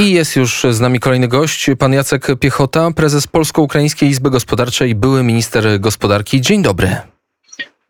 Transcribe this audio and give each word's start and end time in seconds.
I 0.00 0.12
jest 0.12 0.36
już 0.36 0.66
z 0.70 0.80
nami 0.80 1.00
kolejny 1.00 1.28
gość, 1.28 1.70
pan 1.78 1.92
Jacek 1.92 2.26
Piechota, 2.40 2.90
prezes 2.90 3.26
Polsko-Ukraińskiej 3.26 4.08
Izby 4.08 4.30
Gospodarczej, 4.30 4.94
były 4.94 5.22
minister 5.22 5.80
gospodarki. 5.80 6.40
Dzień 6.40 6.62
dobry. 6.62 6.96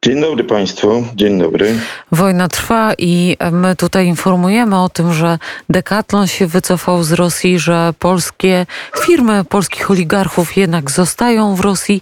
Dzień 0.04 0.20
dobry 0.20 0.44
Państwu, 0.44 1.04
dzień 1.14 1.38
dobry. 1.38 1.74
Wojna 2.12 2.48
trwa 2.48 2.92
i 2.98 3.36
my 3.52 3.76
tutaj 3.76 4.06
informujemy 4.06 4.82
o 4.82 4.88
tym, 4.88 5.12
że 5.12 5.38
Decathlon 5.68 6.26
się 6.26 6.46
wycofał 6.46 7.02
z 7.02 7.12
Rosji, 7.12 7.58
że 7.58 7.94
polskie 7.98 8.66
firmy, 9.00 9.44
polskich 9.44 9.90
oligarchów 9.90 10.56
jednak 10.56 10.90
zostają 10.90 11.54
w 11.54 11.60
Rosji, 11.60 12.00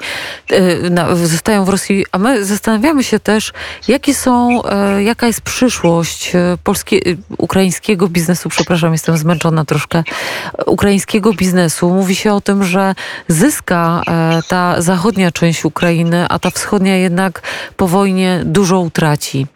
e, 0.50 1.26
zostają 1.26 1.64
w 1.64 1.68
Rosji, 1.68 2.06
a 2.12 2.18
my 2.18 2.44
zastanawiamy 2.44 3.04
się 3.04 3.20
też, 3.20 3.52
jakie 3.88 4.14
są, 4.14 4.62
e, 4.64 5.02
jaka 5.02 5.26
jest 5.26 5.40
przyszłość 5.40 6.34
e, 6.34 6.58
polskiego, 6.64 7.10
ukraińskiego 7.38 8.08
biznesu, 8.08 8.48
przepraszam, 8.48 8.92
jestem 8.92 9.16
zmęczona 9.16 9.64
troszkę, 9.64 10.02
ukraińskiego 10.66 11.32
biznesu. 11.32 11.90
Mówi 11.90 12.16
się 12.16 12.32
o 12.32 12.40
tym, 12.40 12.64
że 12.64 12.94
zyska 13.28 14.02
ta 14.48 14.82
zachodnia 14.82 15.30
część 15.30 15.64
Ukrainy, 15.64 16.26
a 16.28 16.38
ta 16.38 16.50
wschodnia 16.50 16.96
jednak 16.96 17.42
po 17.76 17.87
wojnie 17.88 18.42
dużo 18.44 18.80
utraci. 18.80 19.46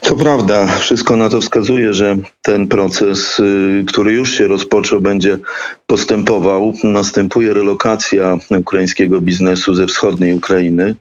To 0.00 0.16
prawda, 0.16 0.66
wszystko 0.66 1.16
na 1.16 1.28
to 1.28 1.40
wskazuje, 1.40 1.94
że 1.94 2.16
ten 2.42 2.68
proces, 2.68 3.40
y, 3.40 3.84
który 3.88 4.12
już 4.12 4.30
się 4.30 4.46
rozpoczął, 4.46 5.00
będzie 5.00 5.38
postępował. 5.86 6.72
Następuje 6.84 7.54
relokacja 7.54 8.38
ukraińskiego 8.58 9.20
biznesu 9.20 9.74
ze 9.74 9.86
wschodniej 9.86 10.34
Ukrainy. 10.34 10.94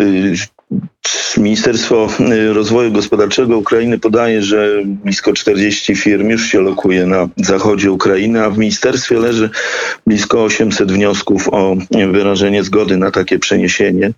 Y, 0.00 0.34
Ministerstwo 1.36 2.08
y, 2.20 2.52
Rozwoju 2.52 2.92
Gospodarczego 2.92 3.58
Ukrainy 3.58 3.98
podaje, 3.98 4.42
że 4.42 4.68
blisko 4.84 5.32
40 5.32 5.96
firm 5.96 6.28
już 6.28 6.46
się 6.46 6.60
lokuje 6.60 7.06
na 7.06 7.28
zachodzie 7.36 7.92
Ukrainy, 7.92 8.44
a 8.44 8.50
w 8.50 8.58
ministerstwie 8.58 9.18
leży 9.18 9.50
blisko 10.06 10.42
800 10.42 10.92
wniosków 10.92 11.48
o 11.48 11.76
wyrażenie 12.12 12.64
zgody 12.64 12.96
na 12.96 13.10
takie 13.10 13.38
przeniesienie. 13.38 14.12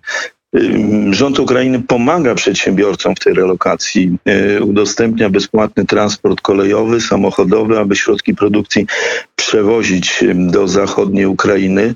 Rząd 1.11 1.39
Ukrainy 1.39 1.79
pomaga 1.79 2.35
przedsiębiorcom 2.35 3.15
w 3.15 3.19
tej 3.19 3.33
relokacji, 3.33 4.17
y, 4.57 4.63
udostępnia 4.63 5.29
bezpłatny 5.29 5.85
transport 5.85 6.41
kolejowy, 6.41 7.01
samochodowy, 7.01 7.79
aby 7.79 7.95
środki 7.95 8.35
produkcji 8.35 8.87
przewozić 9.35 10.23
do 10.35 10.67
zachodniej 10.67 11.25
Ukrainy. 11.25 11.95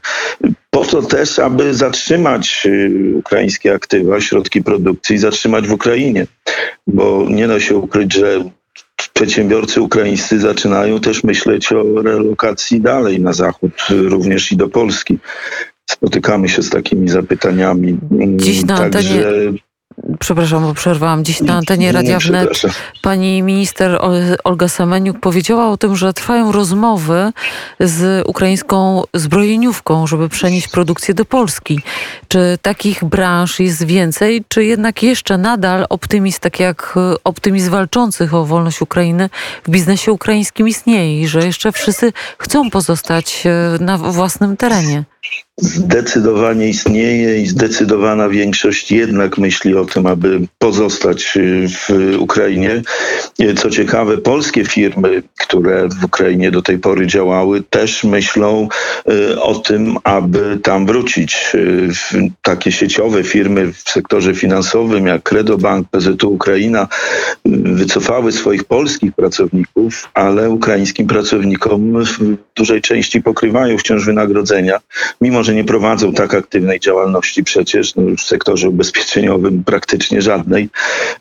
Po 0.70 0.86
to 0.86 1.02
też, 1.02 1.40
aby 1.40 1.74
zatrzymać 1.74 2.64
y, 2.66 3.14
ukraińskie 3.16 3.74
aktywa, 3.74 4.22
środki 4.22 4.64
produkcji, 4.64 5.18
zatrzymać 5.18 5.68
w 5.68 5.74
Ukrainie, 5.74 6.28
bo 6.88 7.26
nie 7.30 7.48
da 7.48 7.60
się 7.60 7.76
ukryć, 7.76 8.14
że 8.14 8.44
przedsiębiorcy 9.14 9.82
ukraińscy 9.82 10.40
zaczynają 10.40 11.00
też 11.00 11.24
myśleć 11.24 11.72
o 11.72 12.02
relokacji 12.02 12.82
dalej 12.82 13.22
na 13.22 13.34
zachód, 13.34 13.72
również 13.90 14.52
i 14.52 14.58
do 14.58 14.70
Polski 14.70 15.18
spotykamy 15.90 16.50
się 16.50 16.64
z 16.64 16.70
takimi 16.70 17.10
zapytaniami. 17.10 18.00
Dziś 18.38 18.66
na 18.66 18.78
Także... 18.78 19.14
antenie 19.14 19.58
Przepraszam, 20.20 20.64
bo 20.64 20.74
przerwałam. 20.74 21.26
Dziś 21.26 21.42
na 21.42 21.54
antenie 21.54 21.92
Radia 21.92 22.20
Wnet 22.20 22.62
pani 23.02 23.44
minister 23.44 24.00
Olga 24.44 24.68
Semeniuk 24.68 25.20
powiedziała 25.20 25.70
o 25.70 25.78
tym, 25.78 25.96
że 25.96 26.14
trwają 26.14 26.52
rozmowy 26.52 27.32
z 27.80 28.28
ukraińską 28.28 29.04
zbrojeniówką, 29.14 30.08
żeby 30.08 30.30
przenieść 30.30 30.68
produkcję 30.68 31.14
do 31.14 31.26
Polski. 31.26 31.80
Czy 32.28 32.58
takich 32.62 33.04
branż 33.04 33.60
jest 33.60 33.86
więcej, 33.86 34.46
czy 34.48 34.66
jednak 34.66 35.04
jeszcze 35.04 35.38
nadal 35.38 35.86
optymizm, 35.90 36.40
tak 36.42 36.60
jak 36.60 36.96
optymizm 37.24 37.72
walczących 37.72 38.34
o 38.34 38.46
wolność 38.46 38.82
Ukrainy 38.82 39.30
w 39.64 39.70
biznesie 39.70 40.12
ukraińskim 40.12 40.68
istnieje 40.68 41.22
i 41.22 41.28
że 41.28 41.46
jeszcze 41.46 41.72
wszyscy 41.72 42.14
chcą 42.38 42.70
pozostać 42.70 43.44
e, 43.46 43.84
na 43.84 43.98
własnym 43.98 44.58
terenie? 44.58 45.04
Zdecydowanie 45.58 46.70
istnieje 46.70 47.42
i 47.42 47.48
zdecydowana 47.48 48.30
większość 48.30 48.92
jednak 48.92 49.38
myśli 49.38 49.76
o 49.76 49.86
tym, 49.86 50.06
aby 50.06 50.40
pozostać 50.60 51.38
y, 51.38 51.68
w 51.68 52.16
Ukrainie. 52.20 52.82
Co 53.58 53.70
ciekawe, 53.70 54.18
polskie 54.18 54.66
firmy, 54.66 55.24
które 55.40 55.90
w 56.02 56.06
Ukrainie 56.06 56.52
do 56.52 56.62
tej 56.62 56.80
pory 56.80 57.08
działały, 57.08 57.64
też 57.70 58.04
myślą 58.04 58.68
y, 59.10 59.42
o 59.42 59.56
tym, 59.56 59.98
aby 60.04 60.60
tam 60.64 60.86
wrócić. 60.86 61.52
Y, 61.56 61.90
takie 62.42 62.72
sieciowe 62.72 63.24
firmy 63.24 63.74
w 63.74 63.90
sektorze 63.90 64.36
finansowym, 64.36 65.08
jak 65.08 65.24
Credobank, 65.24 65.88
PZU 65.92 66.34
Ukraina, 66.34 66.88
wycofały 67.46 68.32
swoich 68.32 68.64
polskich 68.64 69.14
pracowników, 69.14 70.10
ale 70.14 70.50
ukraińskim 70.50 71.08
pracownikom 71.08 72.04
w 72.04 72.18
dużej 72.56 72.82
części 72.82 73.22
pokrywają 73.22 73.78
wciąż 73.78 74.06
wynagrodzenia, 74.06 74.80
mimo 75.22 75.44
że 75.48 75.56
nie 75.56 75.64
prowadzą 75.64 76.14
tak 76.14 76.34
aktywnej 76.34 76.80
działalności 76.80 77.44
przecież, 77.44 77.96
no 77.96 78.04
już 78.04 78.24
w 78.24 78.28
sektorze 78.28 78.70
ubezpieczeniowym 78.70 79.64
praktycznie 79.64 80.22
żadnej, 80.22 80.70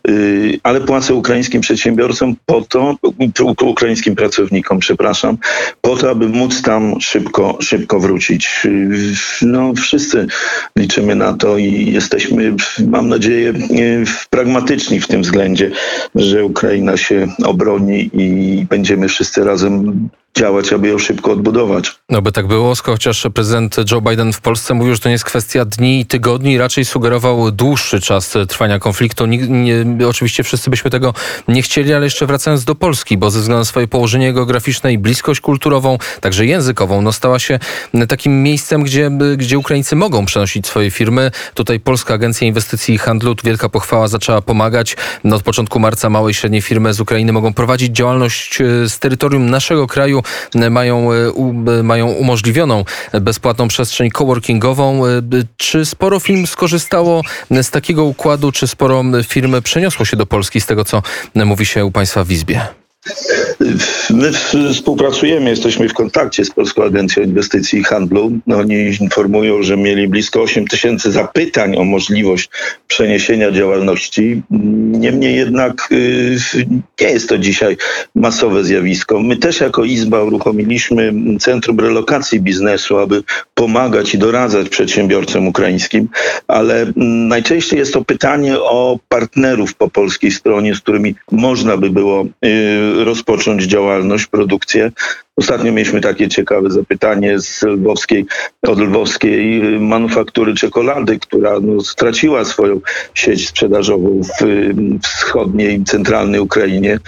yy, 0.09 0.59
ale 0.63 0.81
płacę 0.81 1.15
ukraińskim 1.15 1.61
przedsiębiorcom 1.61 2.37
po 2.47 2.63
to, 2.63 2.97
ukraińskim 3.63 4.17
pracownikom, 4.17 4.79
przepraszam, 4.79 5.39
po 5.81 5.97
to, 5.97 6.11
aby 6.11 6.29
móc 6.29 6.63
tam 6.63 7.01
szybko, 7.01 7.59
szybko 7.61 8.01
wrócić. 8.01 8.65
Yy, 8.65 8.99
no 9.43 9.73
wszyscy 9.75 10.27
liczymy 10.77 11.15
na 11.15 11.33
to 11.35 11.59
i 11.59 11.93
jesteśmy, 11.93 12.55
mam 12.87 13.09
nadzieję, 13.09 13.53
yy, 13.71 14.05
pragmatyczni 14.31 15.01
w 15.01 15.07
tym 15.07 15.23
względzie, 15.23 15.71
że 16.15 16.45
Ukraina 16.45 16.97
się 16.97 17.27
obroni 17.45 18.11
i 18.13 18.67
będziemy 18.71 19.09
wszyscy 19.09 19.45
razem 19.45 20.09
działać, 20.37 20.73
aby 20.73 20.89
ją 20.89 20.99
szybko 20.99 21.33
odbudować. 21.33 21.93
No 22.11 22.23
by 22.23 22.33
tak 22.33 22.47
było, 22.47 22.75
chociaż 22.85 23.27
prezydent 23.35 23.77
Joe 23.91 24.01
Biden 24.01 24.33
w 24.33 24.41
Polsce 24.41 24.75
mówił, 24.75 24.95
że 24.95 25.01
to 25.01 25.09
nie 25.09 25.13
jest 25.13 25.25
kwestia 25.25 25.65
dni 25.65 26.01
i 26.01 26.07
tygodni, 26.07 26.59
raczej 26.59 26.85
sugerował 26.85 27.51
dłuższy 27.51 28.01
czas 28.01 28.35
trwania 28.49 28.79
konfliktu. 28.79 29.27
Nie, 29.27 29.39
nie, 29.85 30.09
oczywiście 30.09 30.43
wszyscy 30.43 30.71
byśmy 30.71 30.91
tego 30.91 31.15
nie 31.49 31.63
chcieli, 31.63 31.95
ale 31.95 32.05
jeszcze 32.05 32.27
wracając 32.27 32.65
do 32.65 32.75
Polski, 32.75 33.19
bo 33.19 33.31
ze 33.31 33.41
względu 33.41 33.59
na 33.59 33.65
swoje 33.65 33.89
położenie 33.89 34.33
geograficzne 34.33 34.93
i 34.93 34.99
bliskość 34.99 35.41
kulturową, 35.41 35.99
także 36.21 36.47
językową, 36.47 37.03
no 37.03 37.13
stała 37.13 37.39
się 37.39 37.59
takim 38.09 38.43
miejscem, 38.43 38.83
gdzie, 38.83 39.11
gdzie 39.37 39.59
Ukraińcy 39.59 39.97
mogą 39.97 40.27
przenosić 40.27 40.67
swoje 40.67 40.91
firmy. 40.91 41.31
Tutaj 41.55 41.81
Polska 41.81 42.15
Agencja 42.15 42.47
Inwestycji 42.47 42.95
i 42.95 42.99
Handlu, 42.99 43.35
wielka 43.45 43.69
pochwała, 43.69 44.09
zaczęła 44.09 44.43
pomagać. 44.43 44.97
No 45.25 45.37
od 45.37 45.43
początku 45.43 45.81
marca 45.81 46.11
małe 46.11 46.31
i 46.31 46.35
średnie 46.35 46.63
firmy 46.63 46.95
z 46.95 47.01
Ukrainy 47.01 47.33
mogą 47.33 47.55
prowadzić 47.55 47.97
działalność 47.97 48.61
e, 48.61 48.89
z 48.89 48.99
terytorium 48.99 49.51
naszego 49.51 49.87
kraju 49.87 50.23
mają, 50.71 51.09
mają 51.83 52.07
umożliwioną 52.07 52.85
bezpłatną 53.21 53.69
przestrzeń 53.69 54.11
coworkingową. 54.11 55.03
Czy 55.57 55.85
sporo 55.85 56.21
firm 56.21 56.47
skorzystało 56.47 57.23
z 57.63 57.71
takiego 57.71 58.05
układu, 58.05 58.53
czy 58.53 58.67
sporo 58.67 59.05
firm 59.29 59.63
przeniosło 59.63 60.05
się 60.05 60.17
do 60.17 60.27
Polski 60.27 60.61
z 60.61 60.67
tego, 60.67 60.85
co 60.85 61.03
mówi 61.35 61.67
się 61.67 61.85
u 61.85 61.91
Państwa 61.91 62.25
w 62.25 62.31
Izbie? 62.31 62.67
My 64.11 64.33
współpracujemy, 64.73 65.51
jesteśmy 65.51 65.89
w 65.89 65.95
kontakcie 65.95 66.45
z 66.45 66.51
Polską 66.51 66.85
Agencją 66.85 67.23
Inwestycji 67.23 67.79
i 67.79 67.85
Handlu. 67.85 68.33
No, 68.47 68.57
oni 68.57 68.97
informują, 69.01 69.63
że 69.63 69.77
mieli 69.77 70.09
blisko 70.09 70.43
8 70.43 70.67
tysięcy 70.67 71.13
zapytań 71.13 71.77
o 71.77 71.85
możliwość 71.85 72.51
przeniesienia 72.89 73.51
działalności. 73.51 74.43
Niemniej 74.91 75.37
jednak 75.37 75.89
y, 75.93 76.37
nie 77.01 77.09
jest 77.09 77.29
to 77.29 77.39
dzisiaj 77.39 77.77
masowe 78.15 78.65
zjawisko. 78.65 79.21
My 79.21 79.37
też 79.37 79.61
jako 79.61 79.85
Izba 79.85 80.23
uruchomiliśmy 80.23 81.13
Centrum 81.41 81.81
Relokacji 81.81 82.41
Biznesu, 82.41 82.99
aby 82.99 83.23
pomagać 83.55 84.15
i 84.15 84.19
doradzać 84.19 84.69
przedsiębiorcom 84.69 85.49
ukraińskim, 85.49 86.09
ale 86.49 86.87
najczęściej 86.97 87.79
jest 87.79 87.93
to 87.93 88.05
pytanie 88.05 88.59
o 88.59 88.99
partnerów 89.09 89.75
po 89.75 89.91
polskiej 89.91 90.31
stronie, 90.31 90.75
z 90.75 90.81
którymi 90.81 91.15
można 91.33 91.77
by 91.77 91.91
było 91.91 92.25
y, 92.25 93.05
rozpocząć 93.05 93.63
działalność, 93.63 93.96
produkcję. 94.31 94.93
Ostatnio 95.37 95.73
mieliśmy 95.73 96.01
takie 96.01 96.29
ciekawe 96.29 96.71
zapytanie 96.71 97.39
z 97.39 97.63
lwowskiej, 97.63 98.27
od 98.63 98.79
lwowskiej 98.79 99.61
manufaktury 99.81 100.55
czekolady, 100.55 101.19
która 101.19 101.61
no, 101.61 101.81
straciła 101.81 102.45
swoją 102.45 102.81
sieć 103.15 103.49
sprzedażową 103.49 104.21
w 104.23 104.47
wschodniej 105.03 105.81
i 105.81 105.85
centralnej 105.85 106.41
Ukrainie. 106.41 106.99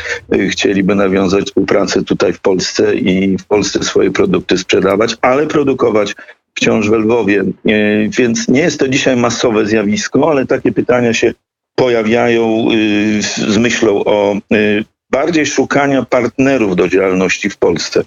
Chcieliby 0.50 0.94
nawiązać 0.94 1.46
współpracę 1.46 2.02
tutaj 2.02 2.32
w 2.32 2.40
Polsce 2.40 2.94
i 2.94 3.38
w 3.38 3.44
Polsce 3.44 3.85
swoje 3.85 4.11
produkty 4.11 4.58
sprzedawać, 4.58 5.17
ale 5.20 5.46
produkować 5.46 6.14
wciąż 6.55 6.90
w 6.90 6.93
Lwowie. 6.93 7.44
Więc 8.19 8.49
nie 8.49 8.61
jest 8.61 8.81
to 8.81 8.88
dzisiaj 8.88 9.17
masowe 9.17 9.67
zjawisko, 9.67 10.31
ale 10.31 10.46
takie 10.46 10.73
pytania 10.73 11.14
się 11.14 11.35
pojawiają 11.75 12.69
y, 12.73 13.23
z 13.23 13.56
myślą 13.58 14.05
o 14.05 14.37
y, 14.52 14.85
bardziej 15.10 15.46
szukania 15.46 16.02
partnerów 16.02 16.76
do 16.76 16.88
działalności 16.88 17.50
w 17.50 17.56
Polsce. 17.56 18.05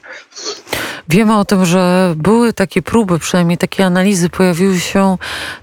Wiemy 1.10 1.38
o 1.38 1.46
tym, 1.46 1.66
że 1.66 2.14
były 2.18 2.54
takie 2.54 2.82
próby, 2.82 3.20
przynajmniej 3.20 3.58
takie 3.58 3.86
analizy 3.86 4.30
pojawiły 4.30 4.80
się 4.80 5.18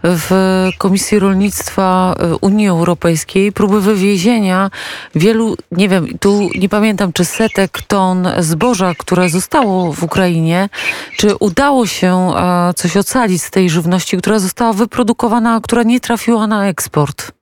w 0.05 0.31
Komisji 0.79 1.19
Rolnictwa 1.19 2.14
e, 2.19 2.37
Unii 2.37 2.69
Europejskiej, 2.69 3.52
próby 3.52 3.81
wywiezienia 3.81 4.70
wielu, 5.14 5.56
nie 5.73 5.88
wiem, 5.88 6.19
tu 6.20 6.50
nie 6.55 6.69
pamiętam, 6.69 7.12
czy 7.12 7.25
setek 7.25 7.82
ton 7.82 8.29
zboża, 8.38 8.94
które 8.99 9.29
zostało 9.29 9.93
w 9.93 10.02
Ukrainie, 10.02 10.69
czy 11.17 11.37
udało 11.37 11.87
się 11.87 12.32
e, 12.37 12.75
coś 12.76 12.96
ocalić 12.96 13.43
z 13.43 13.50
tej 13.50 13.70
żywności, 13.70 14.17
która 14.17 14.38
została 14.38 14.73
wyprodukowana, 14.73 15.55
a 15.55 15.61
która 15.61 15.82
nie 15.82 16.00
trafiła 16.00 16.46
na 16.46 16.69
eksport? 16.69 17.38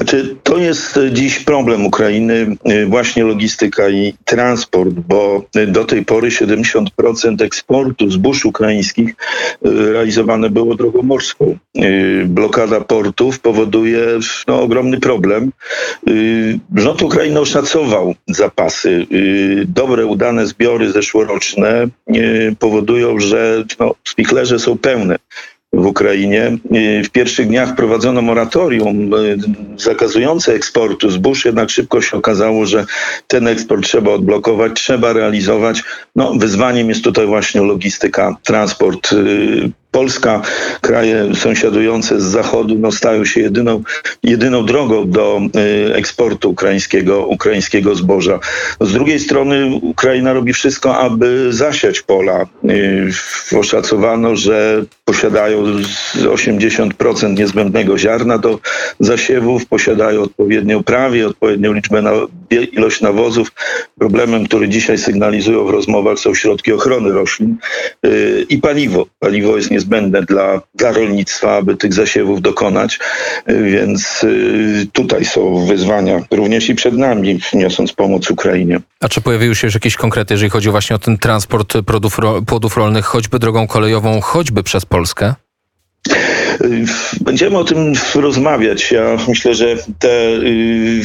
Znaczy, 0.00 0.36
to 0.42 0.58
jest 0.58 0.98
dziś 1.12 1.38
problem 1.38 1.86
Ukrainy, 1.86 2.56
y, 2.70 2.86
właśnie 2.86 3.24
logistyka 3.24 3.88
i 3.88 4.14
transport, 4.24 4.90
bo 4.90 5.44
do 5.66 5.84
tej 5.84 6.04
pory 6.04 6.30
70% 6.30 7.42
eksportu 7.42 8.10
zbóż 8.10 8.44
ukraińskich 8.44 9.14
realizowane 9.62 10.50
było 10.50 10.74
drogą 10.74 11.02
morską. 11.02 11.58
Blokada 12.24 12.80
portów 12.80 13.40
powoduje 13.40 14.00
no, 14.48 14.62
ogromny 14.62 15.00
problem. 15.00 15.52
Rząd 16.76 17.02
Ukrainy 17.02 17.40
oszacował 17.40 18.14
zapasy. 18.28 19.06
Dobre, 19.64 20.06
udane 20.06 20.46
zbiory 20.46 20.92
zeszłoroczne 20.92 21.86
powodują, 22.58 23.18
że 23.18 23.64
no, 23.80 23.94
spichlerze 24.04 24.58
są 24.58 24.78
pełne 24.78 25.16
w 25.72 25.86
Ukrainie. 25.86 26.58
W 27.04 27.08
pierwszych 27.10 27.46
dniach 27.46 27.72
wprowadzono 27.72 28.22
moratorium 28.22 29.14
e, 29.14 29.18
zakazujące 29.76 30.54
eksportu 30.54 31.10
zbóż, 31.10 31.44
jednak 31.44 31.70
szybko 31.70 32.00
się 32.00 32.16
okazało, 32.16 32.66
że 32.66 32.86
ten 33.26 33.46
eksport 33.46 33.84
trzeba 33.84 34.10
odblokować, 34.10 34.72
trzeba 34.74 35.12
realizować. 35.12 35.82
No, 36.16 36.34
wyzwaniem 36.34 36.88
jest 36.88 37.04
tutaj 37.04 37.26
właśnie 37.26 37.60
logistyka, 37.60 38.36
transport 38.44 39.12
e, 39.12 39.16
Polska, 39.90 40.42
kraje 40.80 41.34
sąsiadujące 41.34 42.20
z 42.20 42.24
zachodu 42.24 42.74
no, 42.78 42.92
stają 42.92 43.24
się 43.24 43.40
jedyną, 43.40 43.82
jedyną 44.22 44.66
drogą 44.66 45.10
do 45.10 45.40
y, 45.88 45.94
eksportu 45.94 46.50
ukraińskiego, 46.50 47.26
ukraińskiego 47.26 47.94
zboża. 47.94 48.38
Z 48.80 48.92
drugiej 48.92 49.20
strony 49.20 49.78
Ukraina 49.82 50.32
robi 50.32 50.52
wszystko, 50.52 50.98
aby 50.98 51.52
zasiać 51.52 52.00
pola. 52.00 52.46
Y, 52.64 53.58
oszacowano, 53.58 54.36
że 54.36 54.84
posiadają 55.04 55.64
80% 56.14 57.38
niezbędnego 57.38 57.98
ziarna 57.98 58.38
do 58.38 58.58
zasiewów, 59.00 59.66
posiadają 59.66 60.22
odpowiednią 60.22 60.82
prawie, 60.82 61.26
odpowiednią 61.26 61.72
liczbę 61.72 62.02
na, 62.02 62.12
ilość 62.50 63.00
nawozów. 63.00 63.52
Problemem, 63.98 64.46
który 64.46 64.68
dzisiaj 64.68 64.98
sygnalizują 64.98 65.64
w 65.64 65.70
rozmowach 65.70 66.18
są 66.18 66.34
środki 66.34 66.72
ochrony 66.72 67.12
roślin 67.12 67.56
y, 68.06 68.46
i 68.48 68.58
paliwo. 68.58 69.06
Paliwo 69.18 69.56
jest 69.56 69.70
niezbędne 69.70 70.22
dla, 70.22 70.60
dla 70.74 70.92
rolnictwa, 70.92 71.56
aby 71.56 71.76
tych 71.76 71.94
zasiewów 71.94 72.42
dokonać, 72.42 72.98
więc 73.46 74.24
y, 74.24 74.86
tutaj 74.92 75.24
są 75.24 75.66
wyzwania 75.66 76.20
również 76.30 76.68
i 76.68 76.74
przed 76.74 76.96
nami, 76.96 77.40
niosąc 77.54 77.92
pomoc 77.92 78.30
Ukrainie. 78.30 78.80
A 79.00 79.08
czy 79.08 79.20
pojawiły 79.20 79.54
się 79.54 79.66
już 79.66 79.74
jakieś 79.74 79.96
konkrety, 79.96 80.34
jeżeli 80.34 80.50
chodzi 80.50 80.70
właśnie 80.70 80.96
o 80.96 80.98
ten 80.98 81.18
transport 81.18 81.74
płodów 82.46 82.76
rolnych, 82.76 83.04
choćby 83.04 83.38
drogą 83.38 83.66
kolejową, 83.66 84.20
choćby 84.20 84.62
przez 84.62 84.86
Polskę? 84.86 85.34
Będziemy 87.20 87.58
o 87.58 87.64
tym 87.64 87.92
rozmawiać. 88.14 88.92
Ja 88.92 89.16
myślę, 89.28 89.54
że 89.54 89.76
te 89.98 90.28
y, 90.28 91.02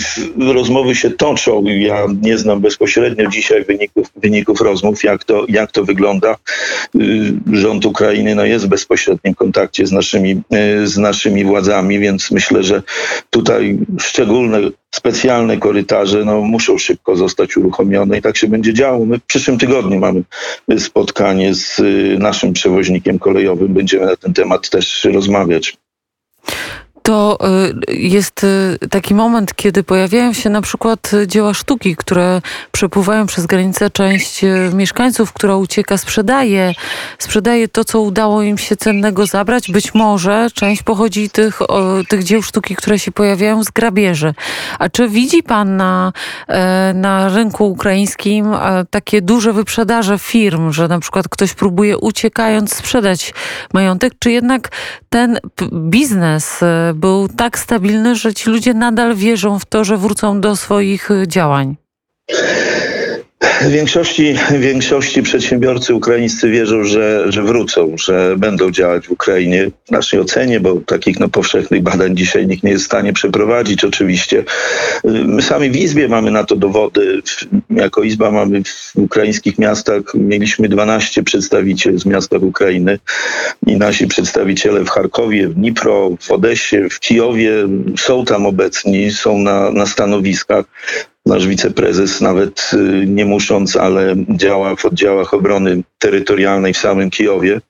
rozmowy 0.54 0.96
się 0.96 1.10
toczą. 1.12 1.64
Ja 1.66 2.06
nie 2.22 2.38
znam 2.38 2.62
bezpośrednio 2.62 3.30
dzisiaj 3.30 3.66
wyników, 3.66 4.08
wyników 4.16 4.62
rozmów, 4.62 5.04
jak 5.04 5.24
to, 5.24 5.46
jak 5.50 5.72
to 5.72 5.84
wygląda. 5.84 6.36
Y, 6.96 7.34
rząd 7.52 7.86
Ukrainy 7.86 8.36
no, 8.36 8.46
jest 8.46 8.66
w 8.66 8.70
bezpośrednim 8.70 9.36
kontakcie 9.36 9.88
z 9.88 9.92
naszymi, 9.92 10.42
y, 10.82 10.88
z 10.88 10.98
naszymi 10.98 11.46
władzami, 11.46 12.00
więc 12.00 12.32
myślę, 12.32 12.64
że 12.64 12.84
tutaj 13.30 13.78
szczególne 14.00 14.60
specjalne 14.96 15.58
korytarze 15.58 16.26
no, 16.26 16.42
muszą 16.42 16.78
szybko 16.78 17.16
zostać 17.16 17.58
uruchomione 17.58 18.18
i 18.18 18.22
tak 18.22 18.38
się 18.38 18.48
będzie 18.48 18.74
działo. 18.74 19.06
My 19.06 19.20
w 19.20 19.24
przyszłym 19.24 19.58
tygodniu 19.58 20.00
mamy 20.00 20.24
spotkanie 20.80 21.54
z 21.54 21.82
naszym 22.20 22.54
przewoźnikiem 22.54 23.20
kolejowym. 23.20 23.74
Będziemy 23.74 24.06
na 24.06 24.16
ten 24.16 24.34
temat 24.34 24.70
też 24.70 25.04
rozmawiać 25.04 25.78
to 27.06 27.38
y, 27.90 27.96
jest 27.96 28.44
y, 28.44 28.78
taki 28.90 29.16
moment, 29.16 29.56
kiedy 29.56 29.84
pojawiają 29.84 30.34
się 30.34 30.50
na 30.50 30.62
przykład 30.62 31.12
dzieła 31.28 31.54
sztuki, 31.54 31.96
które 31.96 32.42
przepływają 32.72 33.26
przez 33.26 33.46
granicę. 33.46 33.90
Część 33.90 34.44
y, 34.44 34.72
mieszkańców, 34.74 35.34
która 35.34 35.56
ucieka, 35.56 35.98
sprzedaje, 35.98 36.74
sprzedaje 37.20 37.68
to, 37.68 37.84
co 37.84 38.02
udało 38.02 38.42
im 38.42 38.58
się 38.58 38.76
cennego 38.76 39.26
zabrać. 39.26 39.72
Być 39.72 39.94
może 39.94 40.48
część 40.54 40.84
pochodzi 40.84 41.30
tych, 41.30 41.60
tych 42.10 42.24
dzieł 42.24 42.42
sztuki, 42.42 42.76
które 42.76 43.00
się 43.00 43.12
pojawiają 43.12 43.64
z 43.64 43.70
grabieży. 43.70 44.34
A 44.80 44.90
czy 44.90 45.10
widzi 45.10 45.44
pan 45.44 45.78
na, 45.78 46.14
e, 46.48 46.94
na 46.94 47.30
rynku 47.30 47.72
ukraińskim 47.72 48.54
e, 48.54 48.86
takie 48.90 49.22
duże 49.22 49.54
wyprzedaże 49.54 50.20
firm, 50.20 50.72
że 50.72 50.88
na 50.88 51.00
przykład 51.00 51.28
ktoś 51.28 51.54
próbuje 51.54 51.98
uciekając 51.98 52.76
sprzedać 52.76 53.34
majątek, 53.74 54.14
czy 54.20 54.32
jednak 54.32 54.70
ten 55.10 55.40
biznes 55.72 56.64
e, 56.64 56.95
był 56.96 57.28
tak 57.28 57.60
stabilny, 57.60 58.16
że 58.16 58.34
ci 58.34 58.50
ludzie 58.50 58.74
nadal 58.74 59.16
wierzą 59.16 59.60
w 59.60 59.66
to, 59.66 59.84
że 59.84 59.98
wrócą 59.98 60.42
do 60.42 60.56
swoich 60.56 61.10
działań? 61.28 61.76
Większości, 63.62 64.36
większości 64.60 65.24
przedsiębiorcy 65.24 65.96
ukraińscy 65.96 66.50
wierzą, 66.50 66.84
że, 66.84 67.32
że 67.32 67.44
wrócą, 67.44 67.96
że 67.98 68.36
będą 68.38 68.72
działać 68.72 69.08
w 69.08 69.12
Ukrainie. 69.12 69.72
W 69.86 69.92
naszej 69.92 70.20
ocenie, 70.20 70.60
bo 70.60 70.76
takich 70.76 71.20
no, 71.20 71.30
powszechnych 71.30 71.82
badań 71.82 72.16
dzisiaj 72.16 72.48
nikt 72.48 72.64
nie 72.64 72.72
jest 72.72 72.84
w 72.84 72.88
stanie 72.88 73.14
przeprowadzić 73.14 73.84
oczywiście. 73.84 74.44
My 75.04 75.42
sami 75.42 75.70
w 75.72 75.76
Izbie 75.76 76.08
mamy 76.08 76.32
na 76.32 76.44
to 76.44 76.56
dowody. 76.56 77.22
Jako 77.70 78.04
Izba 78.04 78.32
mamy 78.32 78.64
w 78.64 78.96
ukraińskich 78.96 79.58
miastach, 79.58 80.02
mieliśmy 80.14 80.70
12 80.70 81.24
przedstawicieli 81.24 82.00
z 82.00 82.06
miastach 82.06 82.42
Ukrainy 82.42 83.00
i 83.68 83.78
nasi 83.78 84.08
przedstawiciele 84.08 84.84
w 84.84 84.90
Charkowie, 84.90 85.48
w 85.48 85.54
Dnipro, 85.54 86.10
w 86.20 86.32
Odesie, 86.32 86.90
w 86.90 87.00
Kijowie 87.00 87.52
są 87.98 88.26
tam 88.26 88.46
obecni, 88.46 89.12
są 89.12 89.38
na, 89.38 89.72
na 89.72 89.86
stanowiskach. 89.86 90.66
Nasz 91.26 91.48
wiceprezes 91.48 92.22
nawet 92.22 92.72
y, 92.74 93.06
nie 93.08 93.26
musząc, 93.26 93.76
ale 93.76 94.16
działa 94.30 94.76
w 94.76 94.86
oddziałach 94.86 95.34
obrony 95.34 95.84
terytorialnej 96.00 96.74
w 96.74 96.78
samym 96.78 97.10
Kijowie, 97.10 97.62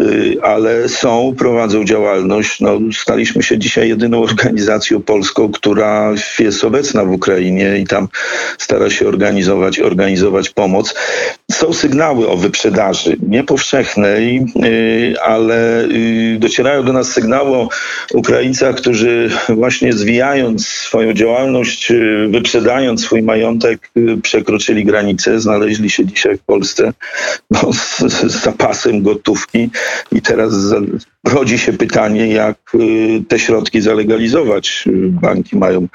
y, 0.00 0.36
ale 0.42 0.88
są, 0.88 1.34
prowadzą 1.38 1.84
działalność. 1.84 2.60
No, 2.60 2.78
staliśmy 2.92 3.42
się 3.42 3.58
dzisiaj 3.58 3.88
jedyną 3.88 4.22
organizacją 4.22 5.02
polską, 5.02 5.52
która 5.52 6.14
jest 6.38 6.64
obecna 6.64 7.04
w 7.04 7.10
Ukrainie 7.10 7.78
i 7.78 7.86
tam 7.86 8.08
stara 8.58 8.90
się 8.90 9.08
organizować, 9.08 9.80
organizować 9.80 10.50
pomoc. 10.50 10.94
Są 11.50 11.72
sygnały 11.72 12.28
o 12.28 12.36
wyprzedaży, 12.36 13.16
niepowszechnej, 13.28 14.46
y, 14.64 15.14
ale 15.22 15.88
docierają 16.38 16.82
do 16.82 16.92
nas 16.92 17.12
sygnały 17.12 17.56
o 17.56 17.68
Ukraińcach, 18.14 18.74
którzy 18.76 19.30
właśnie 19.48 19.92
zwijając 19.92 20.66
swoją 20.66 21.12
działalność, 21.12 21.92
wyprzedając 22.28 22.97
swój 22.98 23.22
majątek, 23.22 23.90
y, 23.96 24.16
przekroczyli 24.22 24.84
granicę, 24.84 25.40
znaleźli 25.40 25.90
się 25.90 26.06
dzisiaj 26.06 26.36
w 26.36 26.42
Polsce 26.42 26.92
no, 27.50 27.72
z, 27.72 27.98
z 27.98 28.42
zapasem 28.42 29.02
gotówki 29.02 29.70
i 30.12 30.22
teraz 30.22 30.52
rodzi 31.24 31.58
się 31.58 31.72
pytanie, 31.72 32.28
jak 32.28 32.56
y, 32.74 33.22
te 33.28 33.38
środki 33.38 33.80
zalegalizować. 33.80 34.84
Banki 35.08 35.56
mają 35.56 35.88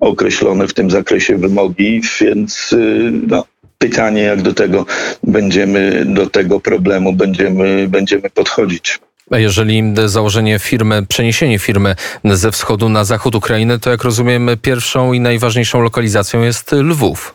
określone 0.00 0.68
w 0.68 0.74
tym 0.74 0.90
zakresie 0.90 1.36
wymogi, 1.36 2.00
więc 2.20 2.72
y, 2.72 3.12
no, 3.26 3.44
pytanie, 3.78 4.22
jak 4.22 4.42
do 4.42 4.54
tego 4.54 4.86
będziemy, 5.22 6.04
do 6.04 6.30
tego 6.30 6.60
problemu 6.60 7.12
będziemy, 7.12 7.88
będziemy 7.88 8.30
podchodzić. 8.30 8.98
A 9.30 9.38
jeżeli 9.38 9.94
założenie 10.06 10.58
firmy, 10.58 11.06
przeniesienie 11.06 11.58
firmy 11.58 11.94
ze 12.24 12.52
wschodu 12.52 12.88
na 12.88 13.04
zachód 13.04 13.34
Ukrainy, 13.34 13.78
to 13.78 13.90
jak 13.90 14.04
rozumiem, 14.04 14.50
pierwszą 14.62 15.12
i 15.12 15.20
najważniejszą 15.20 15.80
lokalizacją 15.80 16.42
jest 16.42 16.72
Lwów. 16.72 17.34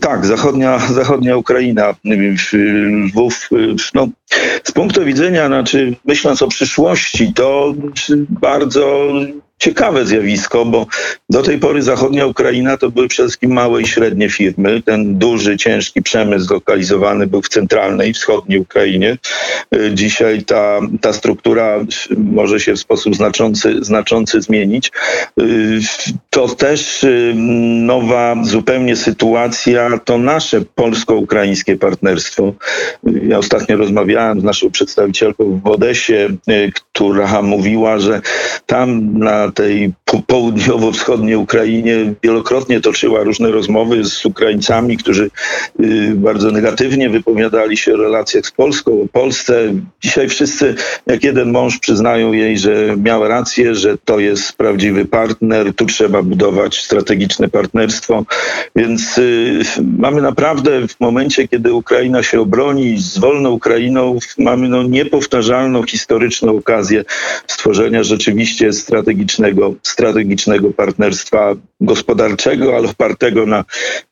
Tak, 0.00 0.26
zachodnia, 0.26 0.78
zachodnia 0.78 1.36
Ukraina, 1.36 1.94
Lwów. 3.06 3.48
No, 3.94 4.08
z 4.64 4.72
punktu 4.72 5.04
widzenia, 5.04 5.46
znaczy 5.46 5.96
myśląc 6.04 6.42
o 6.42 6.48
przyszłości, 6.48 7.32
to 7.34 7.74
bardzo 8.28 9.12
ciekawe 9.58 10.06
zjawisko, 10.06 10.64
bo 10.64 10.86
do 11.30 11.42
tej 11.42 11.58
pory 11.58 11.82
zachodnia 11.82 12.26
Ukraina 12.26 12.76
to 12.76 12.90
były 12.90 13.08
przede 13.08 13.28
wszystkim 13.28 13.52
małe 13.52 13.82
i 13.82 13.86
średnie 13.86 14.30
firmy. 14.30 14.82
Ten 14.82 15.18
duży, 15.18 15.56
ciężki 15.56 16.02
przemysł 16.02 16.46
zlokalizowany 16.46 17.26
był 17.26 17.42
w 17.42 17.48
centralnej, 17.48 18.12
wschodniej 18.12 18.58
Ukrainie. 18.58 19.18
Y, 19.74 19.90
dzisiaj 19.94 20.42
ta, 20.42 20.80
ta 21.00 21.12
struktura 21.12 21.78
może 22.16 22.60
się 22.60 22.72
w 22.72 22.78
sposób 22.78 23.16
znaczący, 23.16 23.84
znaczący 23.84 24.40
zmienić. 24.40 24.92
Y, 25.40 25.80
to 26.30 26.48
też 26.48 27.04
y, 27.04 27.34
nowa 27.76 28.36
zupełnie 28.42 28.96
sytuacja, 28.96 29.98
to 30.04 30.18
nasze 30.18 30.60
polsko-ukraińskie 30.74 31.76
partnerstwo. 31.76 32.52
Ja 33.22 33.38
ostatnio 33.38 33.76
rozmawiałem 33.76 34.15
z 34.38 34.44
naszą 34.44 34.70
przedstawicielką 34.70 35.60
w 35.64 35.66
Odesie, 35.66 36.28
która 36.72 37.42
mówiła, 37.42 37.98
że 37.98 38.20
tam 38.66 39.18
na 39.18 39.52
tej 39.52 39.92
południowo-wschodniej 40.26 41.36
Ukrainie 41.36 42.14
wielokrotnie 42.22 42.80
toczyła 42.80 43.22
różne 43.22 43.50
rozmowy 43.50 44.04
z 44.04 44.26
Ukraińcami, 44.26 44.96
którzy 44.96 45.30
y, 45.80 46.12
bardzo 46.14 46.50
negatywnie 46.50 47.10
wypowiadali 47.10 47.76
się 47.76 47.94
o 47.94 47.96
relacjach 47.96 48.46
z 48.46 48.50
Polską, 48.50 49.02
o 49.02 49.06
Polsce. 49.12 49.74
Dzisiaj 50.02 50.28
wszyscy 50.28 50.74
jak 51.06 51.24
jeden 51.24 51.50
mąż 51.50 51.78
przyznają 51.78 52.32
jej, 52.32 52.58
że 52.58 52.96
miała 52.96 53.28
rację, 53.28 53.74
że 53.74 53.98
to 54.04 54.18
jest 54.18 54.52
prawdziwy 54.52 55.04
partner, 55.04 55.74
tu 55.74 55.86
trzeba 55.86 56.22
budować 56.22 56.78
strategiczne 56.78 57.48
partnerstwo. 57.48 58.24
Więc 58.76 59.18
y, 59.18 59.60
mamy 59.98 60.22
naprawdę 60.22 60.88
w 60.88 61.00
momencie, 61.00 61.48
kiedy 61.48 61.72
Ukraina 61.72 62.22
się 62.22 62.40
obroni 62.40 62.98
z 62.98 63.18
wolną 63.18 63.50
Ukrainą, 63.50 64.18
mamy 64.38 64.68
no 64.68 64.82
niepowtarzalną 64.82 65.82
historyczną 65.82 66.56
okazję 66.56 67.04
stworzenia 67.46 68.02
rzeczywiście 68.02 68.72
strategicznego 68.72 69.74
strategicznego 69.96 70.70
partnerstwa 70.70 71.54
gospodarczego, 71.80 72.76
ale 72.76 72.88
opartego 72.88 73.46
na 73.46 73.64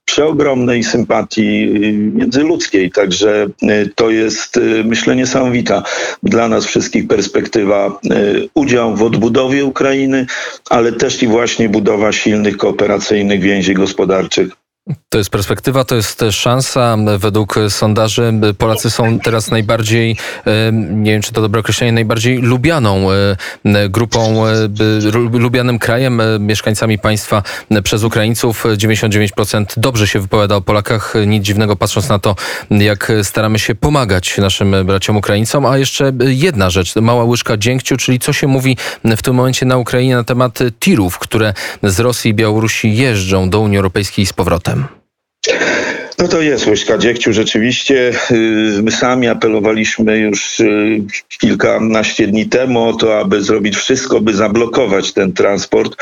przeogromnej 0.05 0.85
sympatii 0.85 1.73
y, 1.85 1.93
międzyludzkiej. 1.93 2.91
Także 2.91 3.47
y, 3.63 3.91
to 3.95 4.11
jest, 4.11 4.57
y, 4.57 4.85
myślę, 4.85 5.17
niesamowita 5.17 5.83
dla 6.23 6.49
nas 6.49 6.67
wszystkich 6.67 7.07
perspektywa 7.07 7.99
udział 8.55 8.97
w 8.97 9.03
odbudowie 9.03 9.65
Ukrainy, 9.65 10.27
ale 10.71 10.93
też 10.93 11.23
i 11.23 11.27
właśnie 11.27 11.69
budowa 11.69 12.13
silnych 12.13 12.57
kooperacyjnych 12.57 13.41
więzi 13.41 13.75
gospodarczych 13.75 14.64
to 15.09 15.19
jest 15.19 15.31
perspektywa, 15.31 15.85
to 15.85 15.95
jest 15.95 16.25
szansa. 16.31 16.97
Według 17.19 17.55
sondaży 17.69 18.33
Polacy 18.59 18.91
są 18.91 19.19
teraz 19.19 19.51
najbardziej, 19.51 20.17
nie 20.81 21.13
wiem 21.13 21.23
czy 21.23 21.33
to 21.33 21.41
dobre 21.41 21.61
określenie, 21.61 21.93
najbardziej 21.93 22.39
lubianą 22.39 23.07
grupą, 23.89 24.45
lubianym 25.33 25.79
krajem, 25.79 26.23
mieszkańcami 26.39 26.99
państwa 26.99 27.43
przez 27.85 28.05
Ukraińców. 28.05 28.65
99% 28.65 29.65
dobrze 29.77 30.07
się 30.07 30.21
wypowiada 30.21 30.57
o 30.57 30.61
Polakach. 30.61 31.15
Nic 31.27 31.45
dziwnego 31.45 31.77
patrząc 31.77 32.09
na 32.09 32.19
to, 32.19 32.37
jak 32.71 33.13
staramy 33.23 33.59
się 33.59 33.75
pomagać 33.75 34.39
naszym 34.39 34.87
braciom 34.87 35.17
Ukraińcom. 35.17 35.67
A 35.67 35.79
jeszcze 35.79 36.13
jedna 36.21 36.71
rzecz, 36.71 36.97
mała 36.97 37.25
łyżka 37.25 37.57
dziękciu, 37.57 37.97
czyli 37.97 38.19
co 38.19 38.33
się 38.33 38.47
mówi 38.47 38.77
w 39.05 39.23
tym 39.23 39.35
momencie 39.35 39.67
na 39.67 39.77
Ukrainie 39.77 40.17
na 40.17 40.25
temat 40.25 40.59
tirów, 40.81 41.19
które 41.19 41.55
z 41.83 42.01
Rosji 42.01 42.31
i 42.31 42.35
Białorusi 42.35 42.97
jeżdżą 42.97 43.51
do 43.51 43.61
Unii 43.61 43.77
Europejskiej 43.77 44.27
z 44.27 44.33
powrotem. 44.33 44.74
Yeah. 45.47 46.01
No 46.19 46.29
to 46.29 46.43
jest 46.43 46.67
łyżka 46.67 46.99
dziegciu. 46.99 47.33
Rzeczywiście 47.33 48.13
y, 48.31 48.83
my 48.83 48.91
sami 48.91 49.29
apelowaliśmy 49.29 50.19
już 50.19 50.61
y, 50.61 51.01
kilkanaście 51.41 52.27
dni 52.27 52.47
temu 52.47 52.89
o 52.89 52.93
to, 52.93 53.21
aby 53.21 53.43
zrobić 53.43 53.77
wszystko, 53.77 54.21
by 54.21 54.35
zablokować 54.35 55.13
ten 55.13 55.33
transport, 55.33 55.93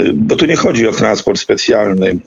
y, 0.00 0.10
bo 0.14 0.36
tu 0.36 0.46
nie 0.46 0.56
chodzi 0.56 0.88
o 0.88 0.92
transport 0.92 1.40
specjalny, 1.40 2.18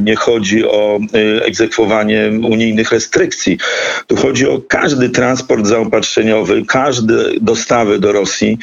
nie 0.00 0.16
chodzi 0.16 0.64
o 0.64 1.00
egzekwowanie 1.42 2.30
unijnych 2.50 2.92
restrykcji. 2.92 3.58
Tu 4.06 4.16
chodzi 4.16 4.48
o 4.48 4.60
każdy 4.68 5.10
transport 5.10 5.66
zaopatrzeniowy, 5.66 6.64
każde 6.66 7.14
dostawy 7.40 7.98
do 7.98 8.12
Rosji, 8.12 8.58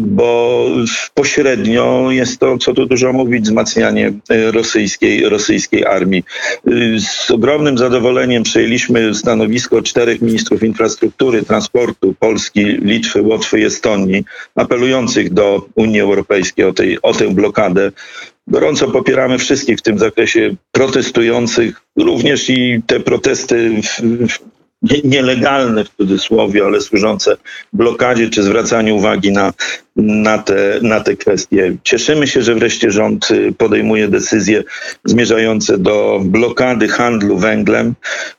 bo 0.00 0.66
pośrednio 1.14 2.10
jest 2.10 2.40
to, 2.40 2.58
co 2.58 2.74
tu 2.74 2.86
dużo 2.86 3.12
mówić, 3.12 3.44
wzmacnianie 3.44 4.12
rosyjskiej, 4.52 5.28
rosyjskiej 5.28 5.86
armii. 5.86 6.24
Z 7.30 7.32
ogromnym 7.32 7.78
zadowoleniem 7.78 8.42
przejęliśmy 8.42 9.14
stanowisko 9.14 9.82
czterech 9.82 10.22
ministrów 10.22 10.62
infrastruktury, 10.62 11.42
transportu 11.42 12.14
Polski, 12.18 12.64
Litwy, 12.64 13.22
Łotwy 13.22 13.60
i 13.60 13.64
Estonii, 13.64 14.24
apelujących 14.54 15.32
do 15.32 15.66
Unii 15.74 16.00
Europejskiej 16.00 16.64
o, 16.64 16.72
tej, 16.72 17.02
o 17.02 17.14
tę 17.14 17.34
blokadę. 17.34 17.92
Gorąco 18.46 18.90
popieramy 18.90 19.38
wszystkich 19.38 19.78
w 19.78 19.82
tym 19.82 19.98
zakresie 19.98 20.54
protestujących, 20.72 21.82
również 21.96 22.50
i 22.50 22.80
te 22.86 23.00
protesty 23.00 23.80
w, 23.82 24.38
nielegalne 25.04 25.84
w 25.84 25.90
cudzysłowie, 25.96 26.64
ale 26.64 26.80
służące 26.80 27.36
blokadzie 27.72 28.30
czy 28.30 28.42
zwracaniu 28.42 28.96
uwagi 28.96 29.32
na 29.32 29.52
na 29.96 30.38
te, 30.38 30.78
na 30.82 31.00
te 31.00 31.16
kwestie. 31.16 31.76
Cieszymy 31.82 32.26
się, 32.26 32.42
że 32.42 32.54
wreszcie 32.54 32.90
rząd 32.90 33.30
y, 33.30 33.52
podejmuje 33.58 34.08
decyzje 34.08 34.64
zmierzające 35.04 35.78
do 35.78 36.20
blokady 36.24 36.88
handlu 36.88 37.38
węglem. 37.38 37.94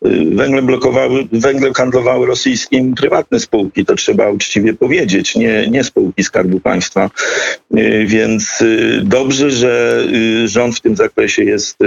Y, 0.06 0.36
węglem 0.36 0.66
blokowały, 0.66 1.28
węglem 1.32 1.74
handlowały 1.74 2.28
rosyjskim 2.28 2.96
prywatne 2.96 3.40
spółki, 3.40 3.86
to 3.86 3.96
trzeba 3.96 4.30
uczciwie 4.30 4.74
powiedzieć, 4.74 5.36
nie, 5.36 5.68
nie 5.68 5.84
spółki 5.84 6.24
Skarbu 6.24 6.60
Państwa. 6.60 7.10
Y, 7.78 8.06
więc 8.08 8.64
dobrze, 9.04 9.52
że 9.52 10.06
rząd 10.46 10.76
w 10.76 10.82
tym 10.82 10.96
zakresie 10.96 11.44
jest 11.44 11.78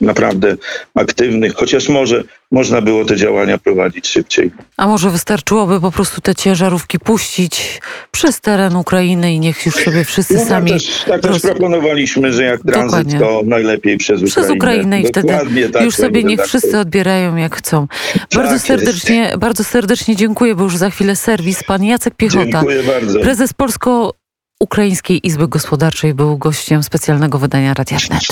naprawdę 0.00 0.56
aktywny, 0.94 1.50
chociaż 1.50 1.88
może 1.88 2.24
można 2.50 2.80
było 2.80 3.04
te 3.04 3.16
działania 3.16 3.58
prowadzić 3.58 4.08
szybciej. 4.08 4.50
A 4.76 4.86
może 4.86 5.10
wystarczyłoby 5.10 5.80
po 5.80 5.90
prostu 5.90 6.20
te 6.20 6.34
ciężarówki 6.34 6.98
puścić 6.98 7.80
przez 8.10 8.40
teren 8.40 8.76
Ukrainy 8.76 8.93
i 9.02 9.40
niech 9.40 9.66
już 9.66 9.74
sobie 9.74 10.04
wszyscy 10.04 10.34
no, 10.34 10.44
sami... 10.44 10.70
Tak 10.70 10.80
też, 10.80 11.04
tak 11.08 11.20
też 11.22 11.42
proponowaliśmy, 11.42 12.32
że 12.32 12.44
jak 12.44 12.60
tranzyt 12.62 12.90
Dokładnie. 12.90 13.18
to 13.18 13.42
najlepiej 13.44 13.96
przez 13.96 14.22
Ukrainę. 14.22 14.30
Przez 14.30 14.50
Ukrainę 14.50 15.00
i 15.00 15.06
wtedy 15.06 15.28
tak 15.72 15.84
już 15.84 15.94
sobie 15.94 16.24
niech 16.24 16.40
wszyscy 16.42 16.78
odbierają 16.78 17.36
jak 17.36 17.56
chcą. 17.56 17.86
Bardzo 18.34 18.52
tak 18.52 18.62
serdecznie, 18.62 19.32
bardzo 19.38 19.64
serdecznie 19.64 20.16
dziękuję, 20.16 20.54
bo 20.54 20.64
już 20.64 20.76
za 20.76 20.90
chwilę 20.90 21.16
serwis. 21.16 21.64
Pan 21.64 21.84
Jacek 21.84 22.14
Piechota, 22.14 22.44
dziękuję 22.44 22.82
bardzo. 22.82 23.20
prezes 23.20 23.52
Polsko 23.52 24.14
Ukraińskiej 24.60 25.26
Izby 25.26 25.48
Gospodarczej 25.48 26.14
był 26.14 26.38
gościem 26.38 26.82
specjalnego 26.82 27.38
wydania 27.38 27.74
Radia 27.74 27.98
Wnet. 27.98 28.22